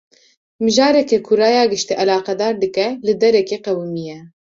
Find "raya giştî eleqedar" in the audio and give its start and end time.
1.39-2.53